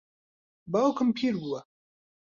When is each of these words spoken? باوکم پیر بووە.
باوکم 0.71 1.09
پیر 1.17 1.35
بووە. 1.41 1.61